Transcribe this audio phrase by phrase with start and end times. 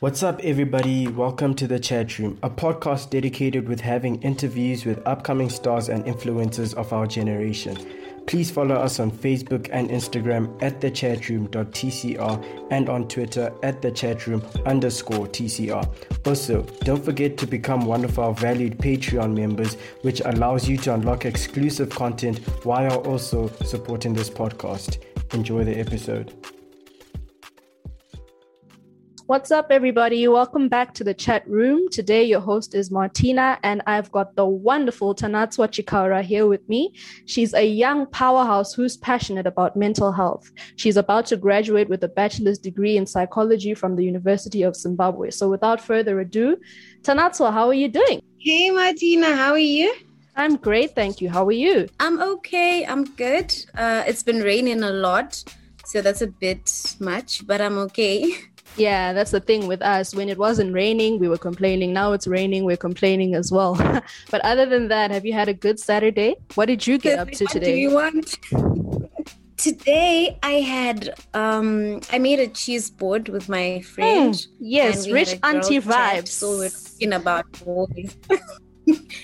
[0.00, 1.08] What's up, everybody?
[1.08, 6.06] Welcome to the Chat Room, a podcast dedicated with having interviews with upcoming stars and
[6.06, 7.76] influencers of our generation.
[8.26, 15.26] Please follow us on Facebook and Instagram at thechatroom.tcr and on Twitter at thechatroom underscore
[15.26, 15.86] TCR.
[16.26, 20.94] Also, don't forget to become one of our valued Patreon members, which allows you to
[20.94, 24.96] unlock exclusive content while also supporting this podcast.
[25.34, 26.32] Enjoy the episode.
[29.30, 30.26] What's up, everybody?
[30.26, 31.88] Welcome back to the chat room.
[31.88, 36.94] Today, your host is Martina, and I've got the wonderful Tanatswa Chikaura here with me.
[37.26, 40.50] She's a young powerhouse who's passionate about mental health.
[40.74, 45.30] She's about to graduate with a bachelor's degree in psychology from the University of Zimbabwe.
[45.30, 46.56] So, without further ado,
[47.02, 48.20] Tanatswa, how are you doing?
[48.38, 49.94] Hey, Martina, how are you?
[50.34, 51.30] I'm great, thank you.
[51.30, 51.88] How are you?
[52.00, 52.84] I'm okay.
[52.84, 53.54] I'm good.
[53.76, 55.44] Uh, it's been raining a lot,
[55.84, 58.34] so that's a bit much, but I'm okay.
[58.80, 60.14] Yeah, that's the thing with us.
[60.14, 61.92] When it wasn't raining, we were complaining.
[61.92, 63.74] Now it's raining, we're complaining as well.
[64.30, 66.36] but other than that, have you had a good Saturday?
[66.54, 67.72] What did you get up to what today?
[67.72, 68.38] do you want?
[69.58, 74.32] Today I had um I made a cheese board with my friend.
[74.32, 76.28] Mm, yes, rich had a girl auntie chat, vibes.
[76.28, 78.16] So we're talking about boys.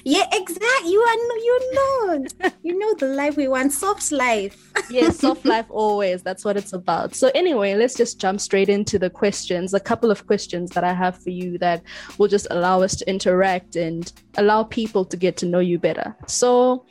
[0.07, 0.93] yeah, exactly.
[0.93, 2.25] You are you know,
[2.63, 4.73] you know the life we want, soft life.
[4.91, 6.23] yes, soft life always.
[6.23, 7.17] That's what it's about.
[7.17, 9.75] So, anyway, let's just jump straight into the questions.
[9.75, 11.83] A couple of questions that I have for you that
[12.19, 16.15] will just allow us to interact and allow people to get to know you better.
[16.29, 16.87] So,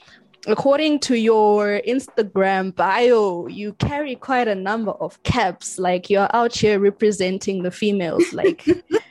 [0.45, 5.79] according to your Instagram bio, you carry quite a number of caps.
[5.79, 8.33] Like you're out here representing the females.
[8.33, 8.65] Like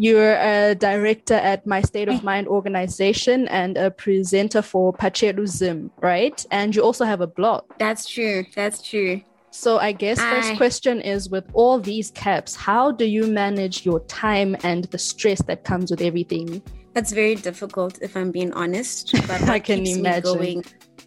[0.00, 5.90] you're a director at My State of Mind organization and a presenter for Pacheru Zim,
[6.00, 6.44] right?
[6.50, 7.64] And you also have a blog.
[7.78, 8.46] That's true.
[8.54, 9.20] That's true.
[9.50, 14.00] So I guess first question is with all these caps, how do you manage your
[14.00, 16.62] time and the stress that comes with everything?
[16.94, 19.12] That's very difficult if I'm being honest.
[19.28, 20.62] But I can imagine.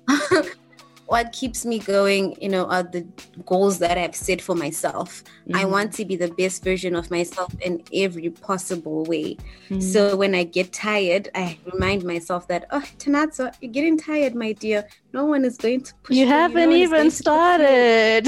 [1.08, 3.06] What keeps me going, you know, are the
[3.46, 5.24] goals that I've set for myself.
[5.54, 5.70] I Mhm.
[5.70, 9.38] want to be the best version of myself in every possible way.
[9.70, 9.82] Mhm.
[9.82, 14.54] So when I get tired, I remind myself that, oh, Tanatswa, you're getting tired, my
[14.54, 14.88] dear.
[15.14, 16.28] No one is going to push you you.
[16.32, 18.28] Haven't is even going to push you." started.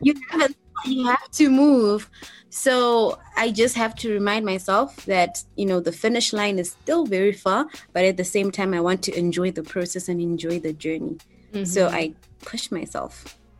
[0.00, 2.10] you haven't you have to move.
[2.50, 7.04] So i just have to remind myself that you know the finish line is still
[7.04, 10.60] very far but at the same time i want to enjoy the process and enjoy
[10.60, 11.16] the journey.
[11.64, 11.94] So Mhm.
[12.00, 12.14] i
[12.44, 13.12] push myself.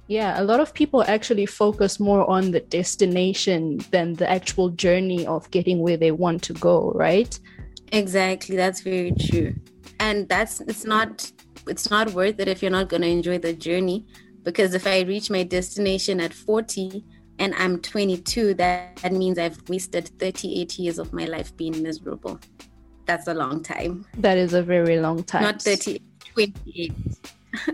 [0.07, 5.27] Yeah, a lot of people actually focus more on the destination than the actual journey
[5.27, 7.33] of getting where they want to go, right?
[7.93, 9.55] exactly that's very true.
[10.01, 11.31] And that's it's not
[11.67, 14.05] it's not worth it if you're not going to enjoy the journey
[14.45, 17.05] because if i reach my destination at 40
[17.39, 22.39] and i'm 22 that, that means i've wasted 38 years of my life being miserable
[23.07, 25.43] that's a long time That is a very long time.
[25.43, 26.01] not 30
[26.35, 26.93] 28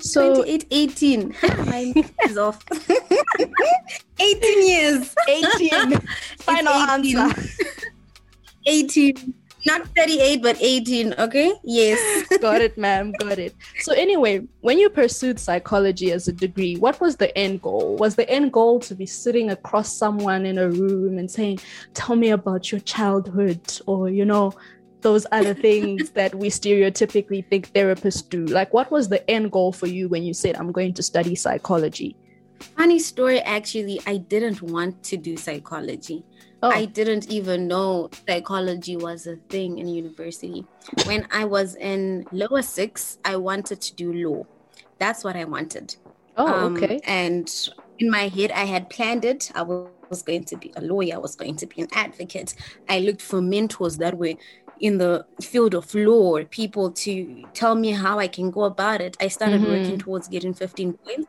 [0.00, 1.34] So 28 18
[1.66, 1.92] my
[2.26, 2.64] is off
[4.18, 5.98] 18 years 18.
[6.40, 7.16] Final 18.
[7.18, 7.42] answer.
[8.66, 9.34] 18
[9.66, 11.98] not 38 but 18 okay yes
[12.40, 13.12] got it, ma'am.
[13.12, 13.54] Got it.
[13.80, 17.96] So anyway, when you pursued psychology as a degree, what was the end goal?
[17.96, 21.60] Was the end goal to be sitting across someone in a room and saying,
[21.94, 24.52] "Tell me about your childhood," or you know,
[25.00, 28.44] those other things that we stereotypically think therapists do?
[28.46, 31.34] Like, what was the end goal for you when you said, "I'm going to study
[31.34, 32.16] psychology"?
[32.76, 36.22] funny story actually i didn't want to do psychology
[36.62, 40.66] Oh, I didn't even know psychology was a thing in university.
[41.02, 44.44] When I was in lower six, I wanted to do law.
[44.98, 45.96] That's what I wanted.
[46.36, 47.00] oh, Um, okay.
[47.04, 47.50] And
[47.98, 49.50] in my head, I had planned it.
[49.54, 52.54] I was going to be a lawyer, I was going to be an advocate.
[52.88, 54.34] I looked for mentors that were
[54.78, 59.16] in the field of law, people to tell me how I can go about it.
[59.20, 59.64] I started Mhm.
[59.64, 61.28] working towards getting 15 points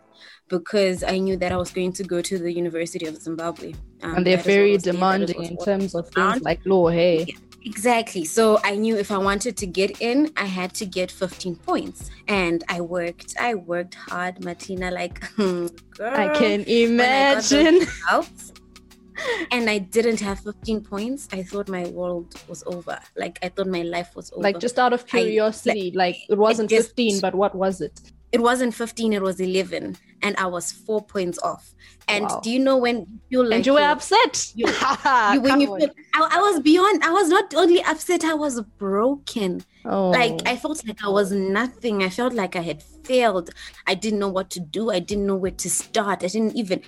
[0.51, 3.73] because I knew that I was going to go to the University of Zimbabwe.
[4.03, 6.05] Um, and they're that is what very was there, that is demanding in terms of
[6.09, 6.41] things around.
[6.43, 6.89] like law.
[6.89, 7.33] Hey,
[7.63, 8.25] Exactly.
[8.25, 12.09] So I knew if I wanted to get in, I had to get 15 points.
[12.27, 13.35] And I worked.
[13.39, 15.69] I worked hard, Martina, like, girl.
[15.99, 17.81] I can I imagine.
[19.51, 22.99] and I didn't have 15 points, I thought my world was over.
[23.15, 24.41] Like, I thought my life was over.
[24.41, 27.99] Like just out of I- curiosity, like, it wasn't just- 15, but what was it?
[28.31, 29.97] It wasn't 15, it was 11.
[30.23, 31.73] And I was four points off.
[32.07, 32.41] And Wow.
[32.43, 32.97] do you know when
[33.29, 34.51] you feel like and you were you're- upset.
[34.55, 34.67] you-
[35.33, 38.61] you, when you feel, I, I was beyond, I was not only upset, I was
[38.77, 39.63] broken.
[39.85, 40.09] oh.
[40.11, 43.49] like i felt like i was nothing i felt like i had failed
[43.87, 46.79] i didn't know what to do i didn't know where to start i didn't even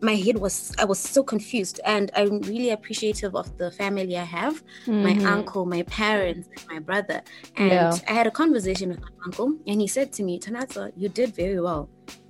[0.00, 4.24] my head was I was so confused and I'm really appreciative of the family I
[4.24, 5.02] have, mm-hmm.
[5.02, 7.22] my uncle, my parents, my brother.
[7.56, 7.96] And yeah.
[8.08, 11.34] I had a conversation with my uncle and he said to me, Tanatswa, you did
[11.34, 11.88] very well.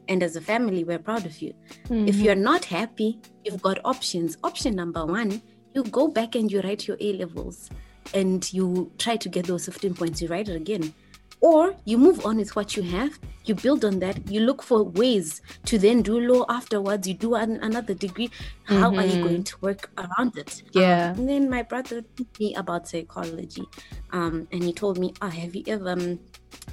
[0.08, 1.54] And as a family, we're proud of you.
[1.84, 2.08] Mm-hmm.
[2.08, 4.36] If you're not happy, you've got options.
[4.42, 5.40] Option number one,
[5.74, 7.70] you go back and you write your A levels
[8.12, 10.92] and you try to get those 15 points, you write it again
[11.40, 14.82] or you move on with what you have you build on that you look for
[14.82, 18.30] ways to then do law afterwards you do an, another degree
[18.64, 18.98] how mm-hmm.
[18.98, 19.22] are you mm-hmm.
[19.22, 23.64] going to work around it yeah um, and then my brother told me about psychology
[24.12, 26.18] um, and he told me oh, have you ever um,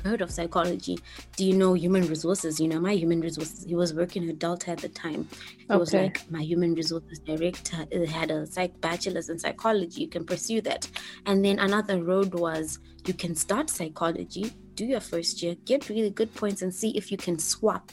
[0.04, 1.00] heard of psychology.
[1.36, 2.60] Do you know human resources?
[2.60, 5.28] You know my human resources he was working at delta at the time.
[5.58, 5.78] He okay.
[5.78, 10.02] was like my human resources director it had a psych bachelor's in psychology.
[10.02, 10.90] You can pursue that.
[11.26, 14.52] And then another road was you can start psychology.
[14.76, 15.56] Do your first year.
[15.66, 17.92] Get really good points and see if you can swap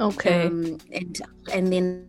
[0.00, 1.20] okay um, and
[1.52, 2.08] and then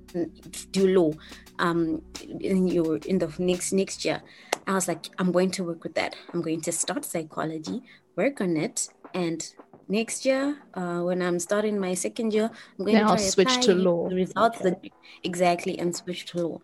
[0.71, 1.11] do law
[1.59, 2.01] um
[2.39, 4.21] in your in the next next year
[4.67, 7.83] i was like i'm going to work with that i'm going to start psychology
[8.15, 9.53] work on it and
[9.87, 12.49] next year uh, when i'm starting my second year
[12.79, 14.69] i'm going then to switch to law the results okay.
[14.69, 14.91] that,
[15.23, 16.61] exactly and switch to law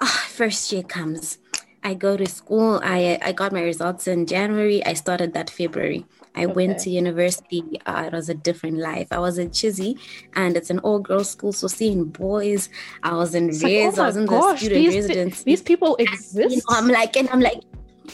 [0.00, 1.38] ah, first year comes
[1.86, 2.80] I go to school.
[2.82, 4.82] I I got my results in January.
[4.86, 6.06] I started that February.
[6.34, 6.52] I okay.
[6.52, 7.80] went to university.
[7.86, 9.08] Uh, it was a different life.
[9.10, 9.98] I was in Chizzy,
[10.34, 12.68] and it's an all-girls school, so seeing boys.
[13.02, 13.62] I was in res.
[13.62, 15.42] Like, oh I was in gosh, the student these, residence.
[15.42, 16.36] These people exist.
[16.36, 17.62] And, you know, I'm like, and I'm like,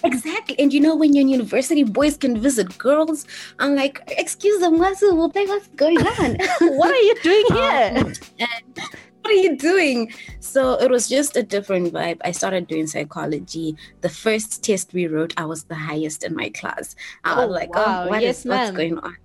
[0.05, 0.58] Exactly.
[0.58, 3.26] And you know, when you're in university, boys can visit girls.
[3.58, 6.37] I'm like, excuse them, what's, what's going on?
[6.61, 7.93] what are you doing here?
[7.96, 8.89] Um, and
[9.31, 10.12] what are you doing?
[10.41, 12.19] So it was just a different vibe.
[12.25, 13.77] I started doing psychology.
[14.00, 16.97] The first test we wrote, I was the highest in my class.
[17.23, 18.05] I oh, was like, oh, wow.
[18.05, 19.17] oh, what yes, is, what's going on?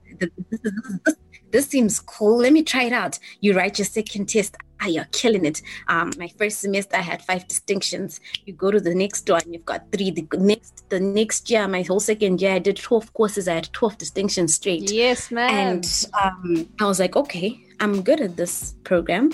[1.51, 2.37] This, seems cool.
[2.37, 3.17] Let me try it out.
[3.39, 4.57] You write your second test.
[4.85, 5.61] Ah, you're killing it.
[5.87, 8.19] Um, my first semester I had five distinctions.
[8.45, 10.11] You go to the next one, you've got three.
[10.11, 13.47] The next the next year, my whole second year, I did 12 courses.
[13.47, 14.91] I had 12 distinctions straight.
[14.91, 15.49] Yes, ma'am.
[15.49, 19.31] And um, I was like, okay, I'm good at this program.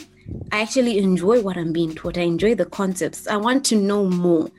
[0.52, 2.18] I actually enjoy what I'm being taught.
[2.18, 3.28] I enjoy the concepts.
[3.28, 4.50] I want to know more.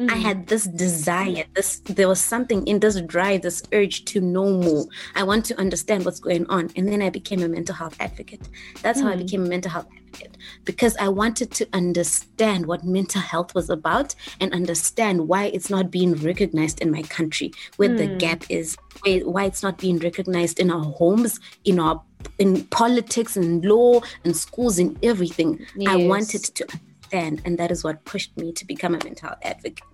[0.00, 0.10] Mm-hmm.
[0.10, 4.50] I had this desire, this there was something in this drive, this urge to know
[4.50, 4.86] more.
[5.14, 6.70] I want to understand what's going on.
[6.74, 8.48] And then I became a mental health advocate.
[8.82, 9.08] That's mm-hmm.
[9.08, 9.24] how I mm.
[9.24, 14.14] became a mental health advocate because I wanted to understand what mental health was about
[14.40, 17.98] and understand why it's not being recognized in my country, where mm.
[17.98, 22.02] the gap is, why it's not being recognized in our homes, in our
[22.38, 25.64] in politics and law and schools and everything.
[25.76, 25.90] Yes.
[25.90, 29.84] I wanted to understand, and that is what pushed me to become a mental advocate.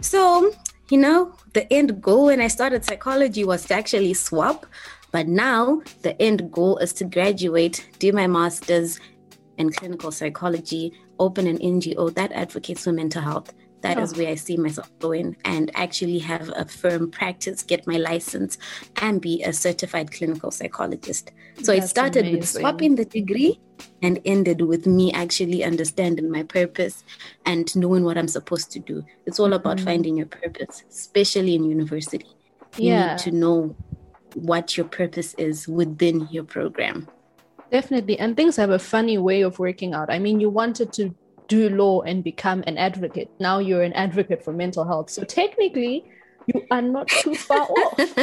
[0.00, 0.52] So,
[0.90, 4.66] you know, the end goal when I started psychology was to actually swap,
[5.12, 8.98] but now the end goal is to graduate, do my master's
[9.58, 13.52] in clinical psychology, open an NGO that advocates for mental health,
[13.82, 14.02] that oh.
[14.02, 18.58] is where I see myself going and actually have a firm practice, get my license,
[18.96, 21.32] and be a certified clinical psychologist.
[21.62, 22.40] So That's it started amazing.
[22.40, 23.60] with swapping the degree
[24.00, 27.04] and ended with me actually understanding my purpose
[27.44, 29.04] and knowing what I'm supposed to do.
[29.26, 29.86] It's all about mm-hmm.
[29.86, 32.26] finding your purpose, especially in university.
[32.76, 33.10] You yeah.
[33.10, 33.76] need to know
[34.34, 37.08] what your purpose is within your program.
[37.72, 38.18] Definitely.
[38.18, 40.10] And things have a funny way of working out.
[40.10, 41.14] I mean, you wanted to
[41.48, 43.30] do law and become an advocate.
[43.40, 45.08] Now you're an advocate for mental health.
[45.08, 46.04] So technically,
[46.46, 47.98] you are not too far off.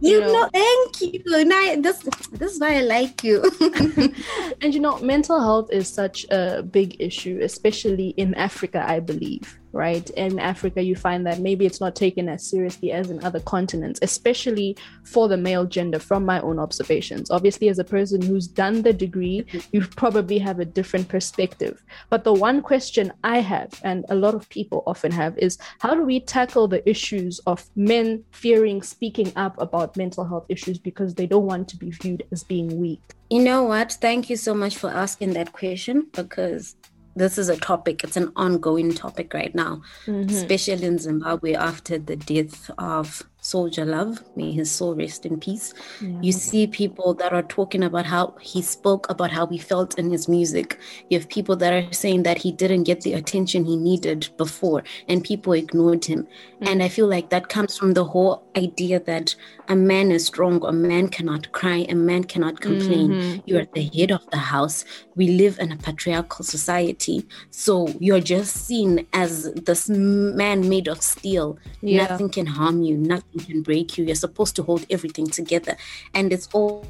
[0.00, 1.22] you, you know, know, thank you.
[1.26, 1.98] I, this
[2.32, 3.44] this is why I like you.
[4.62, 9.60] and you know, mental health is such a big issue, especially in Africa, I believe
[9.72, 10.08] right?
[10.10, 13.98] In Africa, you find that maybe it's not taken as seriously as in other continents,
[14.02, 17.30] especially for the male gender, from my own observations.
[17.30, 21.82] Obviously, as a person who's done the degree, you probably have a different perspective.
[22.08, 25.94] But the one question I have, and a lot of people often have, is how
[25.94, 31.14] do we tackle the issues of men fearing speaking up about mental health issues because
[31.14, 33.02] they don't want to be viewed as being weak?
[33.30, 33.92] You know what?
[33.92, 36.74] Thank you so much for asking that question because
[37.20, 40.28] this is a topic it's an ongoing topic right now mm-hmm.
[40.30, 44.22] especially in zimbabwe after the death of Soul Jah Love.
[44.36, 45.72] May his soul rest in peace.
[46.00, 46.20] Yeah.
[46.20, 50.10] you see people that are talking about how he spoke about how he felt in
[50.10, 50.78] his music.
[51.08, 54.82] You have people that are saying that he didn't get the attention he needed before
[55.08, 56.26] and people ignored him.
[56.60, 56.72] Mm-hmm.
[56.72, 59.34] and i feel like that comes from the whole idea that
[59.68, 63.10] a man is strong a man cannot cry a man cannot complain.
[63.10, 63.40] Mm-hmm.
[63.46, 64.84] you are the head of the house.
[65.16, 67.26] We live in a patriarchal society.
[67.50, 71.58] So you're just seen as this man made of steel.
[71.80, 72.06] Yeah.
[72.06, 72.96] nothing can harm you.
[72.96, 74.04] Nothing can break you.
[74.04, 75.76] You're supposed to hold everything together.
[76.14, 76.84] And it's all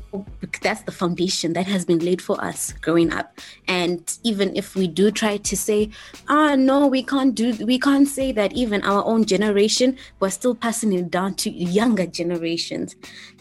[0.62, 3.38] that's the foundation that has been laid for us growing up.
[3.68, 5.90] And even if we do try to say,
[6.28, 10.54] ah, no, we can't do, we can't say that even our own generation, we're still
[10.54, 12.97] passing it down to younger generations.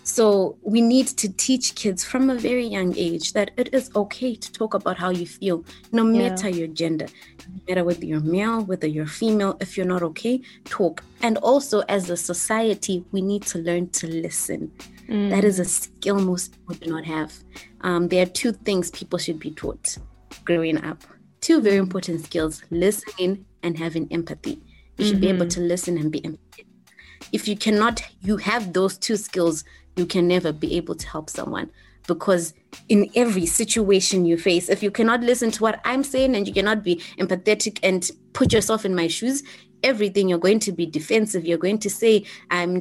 [0.10, 4.34] So we need to teach kids from a very young age that it is okay
[4.34, 6.56] to talk about how you feel, no matter yeah.
[6.58, 7.06] your gender,
[7.48, 9.56] no matter whether you're male, whether you're female.
[9.62, 11.04] If you're not okay, talk.
[11.22, 14.72] And also, as a society, we need to learn to listen.
[15.08, 15.30] Mm.
[15.30, 17.32] That is a skill most people do not have.
[17.82, 19.96] Um, there are two things people should be taught
[20.44, 21.04] growing up.
[21.40, 24.60] Two very important skills listening and having empathy.
[24.98, 25.22] You should mm-hmm.
[25.22, 25.62] be able mm-hmm.
[25.62, 26.66] to listen and be empathetic.
[27.32, 29.64] If you cannot, you have those two skills,
[29.96, 31.70] you can never be able to help someone.
[32.08, 32.54] Because
[32.88, 36.54] in every situation you face if you cannot listen to what i'm saying and you
[36.54, 39.42] cannot be empathetic and put yourself in my shoes
[39.84, 41.46] everything you're going to be defensive.
[41.46, 42.80] You're going to say i'm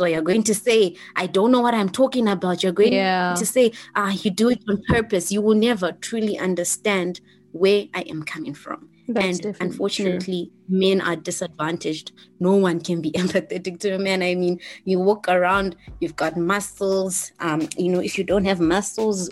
[0.00, 2.62] or you're going to say i don't know what i'm talking about.
[2.62, 3.34] You're going yeah.
[3.36, 5.32] to say ah you do it on purpose.
[5.32, 7.20] You will never truly understand
[7.52, 10.78] where i am coming from that's and unfortunately, true.
[10.78, 12.12] men are disadvantaged.
[12.40, 14.22] No one can be empathetic to a man.
[14.22, 17.32] I mean, you walk around, you've got muscles.
[17.40, 19.30] Um, you know, if you don't have muscles,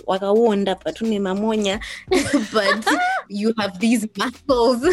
[2.52, 2.88] but
[3.28, 4.86] you have these muscles,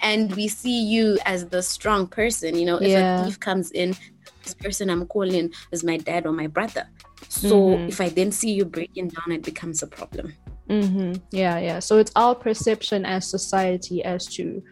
[0.00, 2.56] and we see you as the strong person.
[2.56, 3.22] You know, if yeah.
[3.22, 3.96] a thief comes in,
[4.42, 6.88] this person I'm calling is my dad or my brother.
[7.28, 7.88] So mm-hmm.
[7.88, 10.34] if I then see you breaking down, it becomes a problem.
[10.68, 11.24] Mm-hmm.
[11.30, 11.78] Yeah, yeah.
[11.78, 14.62] So it's our perception as society as to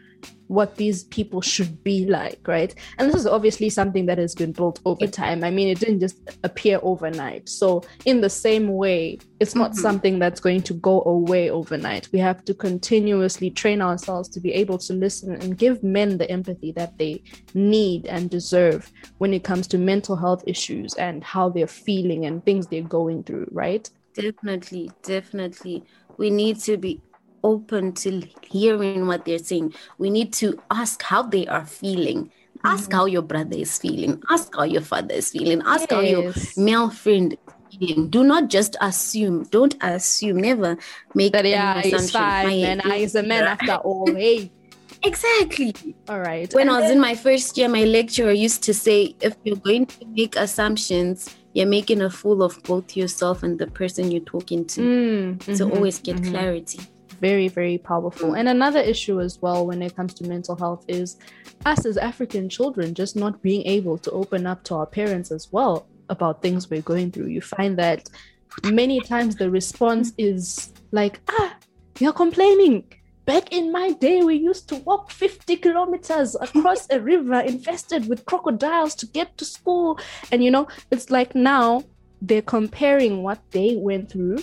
[0.48, 2.74] what these people should be like, right?
[2.98, 5.42] And this is obviously something that has been built over time.
[5.42, 7.48] I mean, it didn't just appear overnight.
[7.48, 9.80] So, in the same way, it's not mm-hmm.
[9.80, 12.08] something that's going to go away overnight.
[12.12, 16.30] We have to continuously train ourselves to be able to listen and give men the
[16.30, 17.22] empathy that they
[17.54, 22.44] need and deserve when it comes to mental health issues and how they're feeling and
[22.44, 23.88] things they're going through, right?
[24.14, 25.84] Definitely, definitely.
[26.16, 27.00] We need to be
[27.42, 29.74] open to hearing what they're saying.
[29.98, 32.30] We need to ask how they are feeling.
[32.64, 32.96] Ask mm-hmm.
[32.96, 34.22] how your brother is feeling.
[34.30, 35.62] Ask how your father is feeling.
[35.66, 35.90] Ask yes.
[35.90, 37.36] how your male friend
[37.70, 38.08] feeling.
[38.08, 39.44] Do not just assume.
[39.44, 40.38] Don't assume.
[40.38, 40.78] Never
[41.14, 41.44] make that.
[41.44, 42.80] Yeah, he's fine, man.
[42.80, 44.06] I is a man after all.
[44.14, 44.50] Hey.
[45.06, 45.74] Exactly.
[46.08, 46.50] All right.
[46.54, 46.92] When and I was then...
[46.92, 51.28] in my first year, my lecturer used to say, if you're going to make assumptions,
[51.54, 54.80] you're making a fool of both yourself and the person you're talking to.
[54.80, 56.32] Mm, mm-hmm, so always get mm-hmm.
[56.32, 56.80] clarity.
[57.20, 58.34] Very, very powerful.
[58.34, 61.16] And another issue as well when it comes to mental health is
[61.64, 65.50] us as African children just not being able to open up to our parents as
[65.52, 67.28] well about things we're going through.
[67.28, 68.10] You find that
[68.64, 71.56] many times the response is like, ah,
[72.00, 72.84] you're complaining
[73.24, 78.26] Back in my day, we used to walk 50 kilometers across a river infested with
[78.26, 79.98] crocodiles to get to school.
[80.30, 81.84] And you know, it's like now
[82.20, 84.38] they're comparing what they went through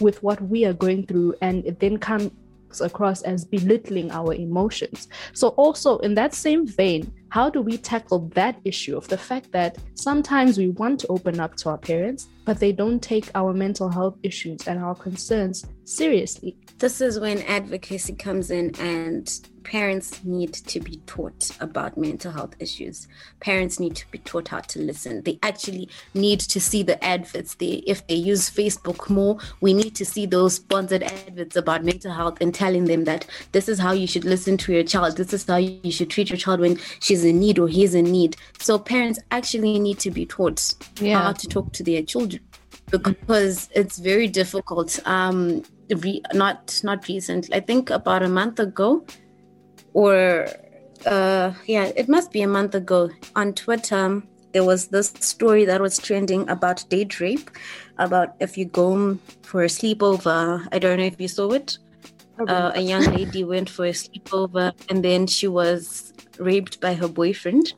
[0.00, 2.30] with what we are going through, and it then comes
[2.80, 5.08] across as belittling our emotions.
[5.32, 9.50] So, also in that same vein, how do we tackle that issue of the fact
[9.52, 13.52] that sometimes we want to open up to our parents, but they don't take our
[13.52, 16.56] mental health issues and our concerns seriously?
[16.80, 22.54] this is when advocacy comes in and parents need to be taught about mental health
[22.58, 23.08] issues.
[23.40, 25.22] Parents need to be taught how to listen.
[25.22, 29.94] They actually need to see the adverts they if they use facebook more we need
[29.94, 33.92] to see those sponsored adverts about mental health and telling them that this is how
[33.92, 35.16] you should listen to your child.
[35.16, 38.04] This is how you should treat your child when she's in need or he's in
[38.04, 38.36] need.
[38.58, 41.22] So parents actually need to be taught yeah.
[41.22, 42.42] how to talk to their children
[42.90, 44.98] because it's very difficult.
[45.06, 47.48] Um re- not not recent.
[47.52, 49.04] I think about a month ago,
[49.92, 50.46] or
[51.06, 54.22] uh, yeah, it must be a month ago on Twitter.
[54.52, 57.50] There was this story that was trending about date rape,
[57.98, 60.66] about if you go for a sleepover.
[60.72, 61.78] I don't know if you saw it.
[62.48, 67.06] Uh, a young lady went for a sleepover and then she was raped by her
[67.06, 67.74] boyfriend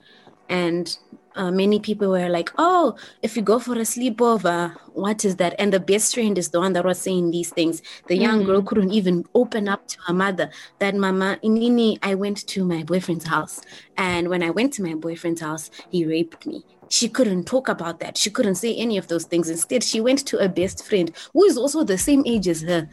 [0.48, 0.96] and
[1.36, 5.54] uh, many people were like, "Oh, if you go for a sleepover, what is that?"
[5.58, 7.82] And the best friend is the one that was saying these things.
[8.08, 8.46] The young mm-hmm.
[8.46, 12.82] girl couldn't even open up to her mother that, "Mama, inini, I went to my
[12.82, 13.60] boyfriend's house,
[13.96, 18.00] and when I went to my boyfriend's house, he raped me." She couldn't talk about
[18.00, 18.18] that.
[18.18, 19.48] She couldn't say any of those things.
[19.48, 22.86] Instead, she went to a best friend who is also the same age as her.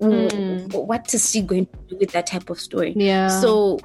[0.00, 0.72] Mm.
[0.86, 2.92] What is she going to do with that type of story?
[2.96, 3.28] Yeah.
[3.28, 3.78] So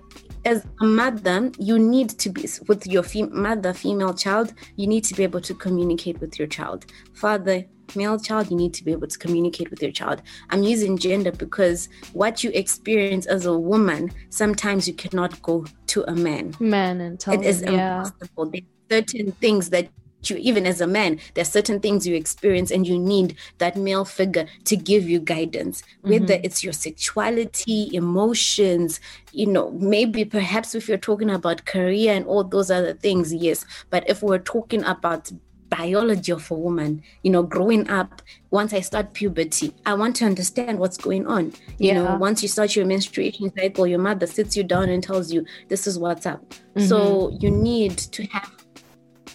[0.46, 5.04] as a mother, you need to be with your fem- mother, female child, you need
[5.06, 6.86] to be able to communicate with your child.
[7.14, 7.66] Father,
[7.96, 10.22] male child, you need to be able to communicate with your child.
[10.50, 16.10] I'm using gender because what you experience as a woman, sometimes you cannot go to
[16.10, 16.56] a man.
[16.60, 18.00] Man and tell it is yeah.
[18.00, 18.52] impossible.
[18.52, 18.62] There
[19.00, 19.90] are certain things that
[20.30, 23.76] you even as a man there are certain things you experience and you need that
[23.76, 26.46] male figure to give you guidance whether mm-hmm.
[26.46, 29.00] it's your sexuality emotions
[29.32, 33.66] you know maybe perhaps if you're talking about career and all those other things yes
[33.90, 35.32] but if we're talking about
[35.72, 40.26] biology of a woman you know growing up once i start puberty i want to
[40.26, 41.46] understand what's going on
[41.78, 41.94] you yeah.
[41.94, 45.46] know once you start your menstruation cycle your mother sits you down and tells you
[45.70, 46.82] this is what's up mm-hmm.
[46.82, 48.52] so you need to have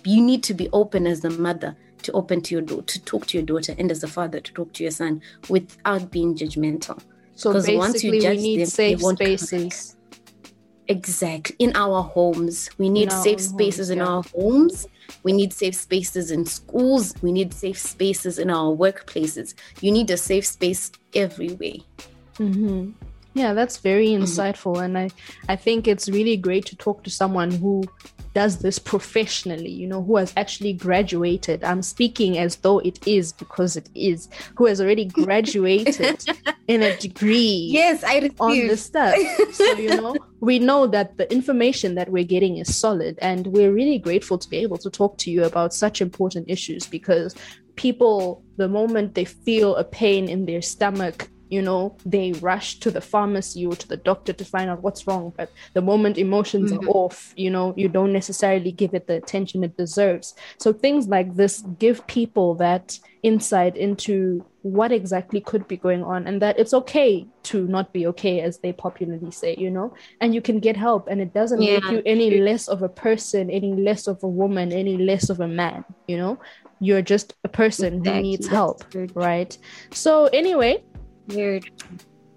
[0.06, 3.26] you need to be open as a mother to open to your daughter, to talk
[3.26, 7.00] to your daughter, and as a father to talk to your son without being judgmental.
[7.34, 9.96] So basically, once you judge we need them, safe spaces.
[10.88, 11.56] Exactly.
[11.58, 14.06] In our homes, we need safe spaces in yeah.
[14.06, 14.86] our homes.
[15.25, 17.14] We need safe spaces in schools.
[17.22, 19.54] We need safe spaces in our workplaces.
[19.80, 21.80] You need a safe space everywhere.
[22.38, 22.92] Mm-hmm.
[23.34, 24.22] Yeah, that's very mm-hmm.
[24.22, 24.96] insightful, mm-hmm.
[24.96, 25.10] and I
[25.48, 27.84] I think it's really great to talk to someone who
[28.37, 31.64] does this professionally, you know, who has actually graduated.
[31.64, 36.23] I'm speaking as though it is because it is, who has already graduated
[36.69, 37.71] in a degree.
[37.73, 38.38] Yes, I refuse.
[38.38, 39.16] on this stuff.
[39.52, 43.73] so, you know, we know that the information that we're getting is solid, and we're
[43.73, 47.35] really grateful to be able to talk to you about such important issues because
[47.76, 52.91] people, the moment they feel a pain in their stomach, you know they rush to
[52.91, 56.73] the pharmacy or to the doctor to find out what's wrong but the moment emotions
[56.73, 56.88] mm-hmm.
[56.88, 61.07] are off you know you don't necessarily give it the attention it deserves so things
[61.09, 66.59] like this give people that insight into what exactly could be going on and that
[66.59, 70.59] it's okay to not be okay as they popularly say you know and you can
[70.59, 71.79] get help and it doesn't yeah.
[71.79, 75.41] make you any less of a person any less of a woman any less of
[75.41, 76.38] a man you know
[76.81, 78.12] you're just a person exactly.
[78.12, 78.85] who needs help
[79.15, 79.57] right
[79.93, 80.83] so anyway
[81.28, 81.71] Weird.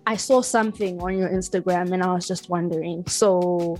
[0.08, 3.05] I saw something on your Instagram and I was just wondering.
[3.08, 3.79] So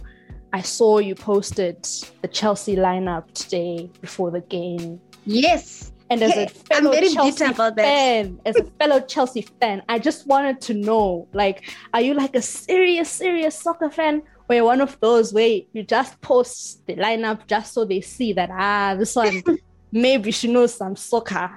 [0.54, 1.88] I saw you posted
[2.22, 5.02] the Chelsea lineup today before the game.
[5.26, 5.92] Yes.
[6.12, 10.74] And as a fellow Chelsea fan, as a fellow Chelsea fan, I just wanted to
[10.74, 15.34] know, like, are you like a serious, serious soccer fan, or you're one of those
[15.34, 19.44] where you just post the lineup just so they see that ah, this one
[19.92, 21.52] maybe she knows some soccer,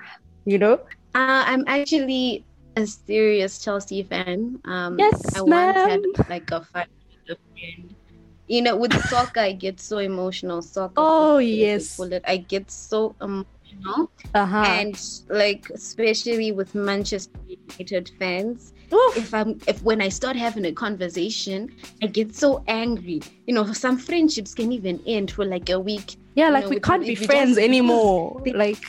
[0.44, 0.74] you know?
[1.14, 2.44] Uh, I'm actually
[2.76, 4.60] a serious Chelsea fan.
[4.64, 5.74] Um, yes, I ma'am.
[5.74, 6.88] once had like a fight
[7.26, 7.94] with a friend.
[8.48, 10.62] You know, with soccer, I get so emotional.
[10.62, 10.94] Soccer.
[10.96, 12.00] Oh yes.
[12.26, 13.46] I get so emotional.
[14.34, 14.64] Uh-huh.
[14.66, 18.72] And like, especially with Manchester United fans.
[18.92, 19.16] Oof.
[19.16, 23.22] If I'm if when I start having a conversation, I get so angry.
[23.46, 26.16] You know, some friendships can even end for like a week.
[26.34, 28.42] Yeah, like know, we can't be friends anymore.
[28.54, 28.84] like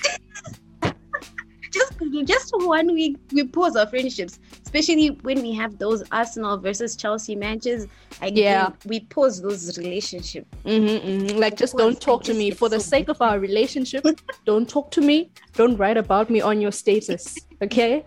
[2.25, 6.95] just for one week we pause our friendships especially when we have those arsenal versus
[6.95, 7.87] chelsea matches
[8.21, 8.69] like yeah.
[8.85, 11.37] we, we pause those relationships mm-hmm, mm-hmm.
[11.37, 12.51] like just don't talk to me.
[12.51, 14.03] for the so sake of our relationship
[14.45, 15.31] don't talk to me.
[15.53, 18.05] Don't write about me on your status okay?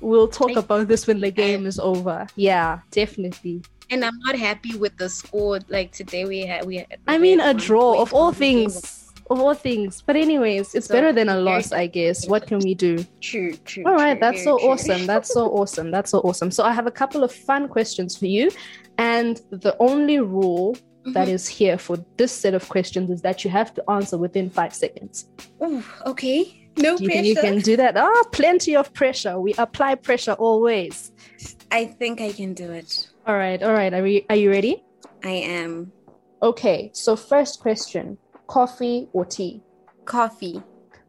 [0.00, 2.26] We'll talk like, about this when the game is over.
[2.36, 3.62] Yeah definitely.
[3.90, 7.38] And i'm not happy with the score like today we had we had i mean
[7.38, 10.02] a draw of all things of all things.
[10.02, 12.26] But anyways, it's so, better than a loss, I guess.
[12.28, 13.04] What can we do?
[13.20, 13.84] True, true.
[13.86, 14.68] All right, true, that's so true.
[14.68, 15.06] awesome.
[15.06, 15.90] That's so awesome.
[15.90, 16.50] That's so awesome.
[16.50, 18.50] So I have a couple of fun questions for you.
[18.98, 21.12] And the only rule mm-hmm.
[21.12, 24.50] that is here for this set of questions is that you have to answer within
[24.50, 25.28] five seconds.
[25.60, 26.60] Oh, okay.
[26.76, 27.22] No you pressure.
[27.22, 27.96] You can do that.
[27.96, 29.38] Ah, oh, plenty of pressure.
[29.40, 31.12] We apply pressure always.
[31.70, 33.08] I think I can do it.
[33.26, 33.94] All right, all right.
[33.94, 34.84] Are we are you ready?
[35.24, 35.92] I am.
[36.42, 39.62] Okay, so first question coffee or tea?
[40.04, 40.62] Coffee.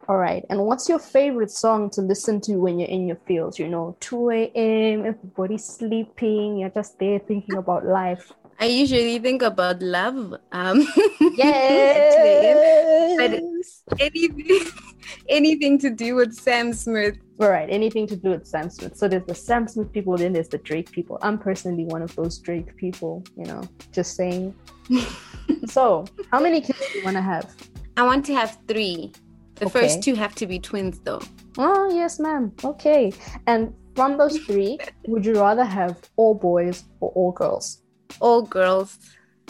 [0.08, 0.44] All right.
[0.50, 3.58] And what's your favorite song to listen to when you're in your fields?
[3.58, 8.32] You know, 2 a.m., everybody's sleeping, you're just there thinking about life.
[8.58, 10.34] I usually think about love.
[10.52, 10.86] Um,
[11.20, 13.16] yes.
[13.18, 14.60] but anything,
[15.28, 17.18] anything to do with Sam Smith.
[17.38, 18.96] All right, anything to do with Sam Smith.
[18.96, 21.18] So there's the Sam Smith people, then there's the Drake people.
[21.20, 24.54] I'm personally one of those Drake people, you know, just saying.
[25.66, 26.62] so, how many
[26.96, 27.54] you want to have?
[27.96, 29.12] I want to have three.
[29.56, 29.80] The okay.
[29.80, 31.20] first two have to be twins, though.
[31.58, 32.52] Oh, yes, ma'am.
[32.62, 33.12] Okay.
[33.46, 37.82] And from those three, would you rather have all boys or all girls?
[38.20, 38.98] All girls.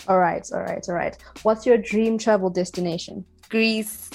[0.09, 1.16] All right, all right, all right.
[1.42, 3.24] What's your dream travel destination?
[3.48, 4.11] Greece.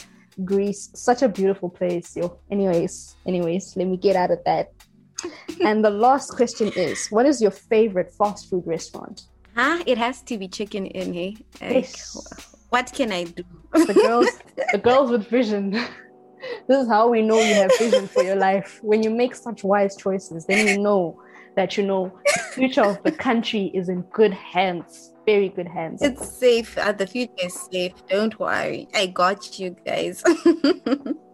[0.46, 2.16] Greece, such a beautiful place.
[2.16, 2.40] Yo.
[2.50, 4.72] Anyways, anyways, let me get out of that.
[5.64, 9.24] and the last question is, what is your favorite fast food restaurant?
[9.56, 9.84] Huh?
[9.86, 11.34] It has to be Chicken Inn here.
[11.60, 12.56] Like, yes.
[12.72, 13.44] What can I do?
[13.74, 14.28] the girls,
[14.72, 15.72] the girls with vision.
[16.68, 18.80] this is how we know you have vision for your life.
[18.82, 21.22] When you make such wise choices, then you know
[21.58, 25.14] that you know the future of the country is in good hands.
[25.26, 26.02] very good hands.
[26.02, 26.78] It's safe.
[26.78, 27.92] Uh, the future is safe.
[28.08, 28.88] Don't worry.
[28.94, 30.24] I got you guys.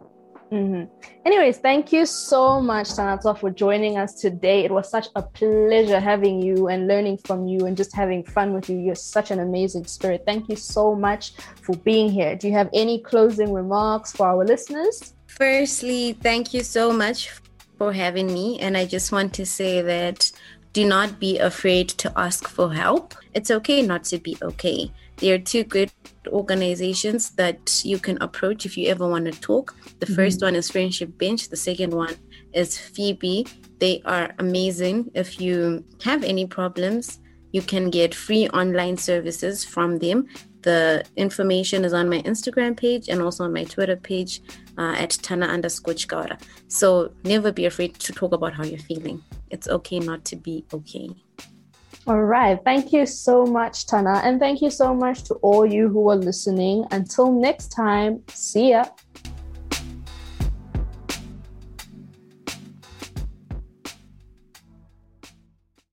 [0.51, 0.85] Mm-hmm.
[1.25, 4.63] Anyways, thank you so much, Tanato, for joining us today.
[4.63, 8.53] It was such a pleasure having you and learning from you and just having fun
[8.53, 8.77] with you.
[8.77, 10.23] You're such an amazing spirit.
[10.25, 12.35] Thank you so much for being here.
[12.35, 15.13] Do you have any closing remarks for our listeners?
[15.27, 17.29] Firstly, thank you so much
[17.77, 18.59] for having me.
[18.59, 20.31] And I just want to say that
[20.73, 23.15] do not be afraid to ask for help.
[23.33, 24.91] It's okay not to be okay.
[25.17, 25.91] There are two great
[26.29, 29.75] organizations that you can approach if you ever want to talk.
[29.99, 30.15] The mm-hmm.
[30.15, 32.15] first one is Friendship Bench, the second one
[32.53, 33.47] is Phoebe.
[33.79, 35.11] They are amazing.
[35.13, 37.19] If you have any problems,
[37.51, 40.27] you can get free online services from them.
[40.61, 44.41] The information is on my Instagram page and also on my Twitter page
[44.77, 46.39] uh, at Tana underscore Chikaura.
[46.67, 49.23] So never be afraid to talk about how you're feeling.
[49.49, 51.09] It's okay not to be okay.
[52.07, 52.57] All right.
[52.63, 54.21] Thank you so much, Tana.
[54.23, 56.85] And thank you so much to all you who are listening.
[56.91, 58.85] Until next time, see ya.